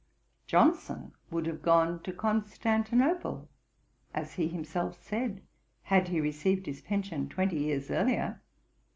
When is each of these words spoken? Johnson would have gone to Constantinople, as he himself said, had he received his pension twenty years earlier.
Johnson 0.47 1.13
would 1.29 1.45
have 1.45 1.61
gone 1.61 2.01
to 2.01 2.11
Constantinople, 2.11 3.47
as 4.15 4.33
he 4.33 4.47
himself 4.47 4.99
said, 4.99 5.43
had 5.83 6.07
he 6.07 6.19
received 6.19 6.65
his 6.65 6.81
pension 6.81 7.29
twenty 7.29 7.59
years 7.59 7.91
earlier. 7.91 8.41